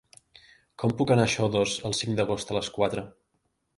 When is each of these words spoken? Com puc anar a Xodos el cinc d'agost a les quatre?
Com 0.83 0.95
puc 1.01 1.13
anar 1.15 1.27
a 1.29 1.31
Xodos 1.33 1.75
el 1.91 1.95
cinc 1.99 2.19
d'agost 2.21 2.55
a 2.55 2.59
les 2.59 2.71
quatre? 2.79 3.05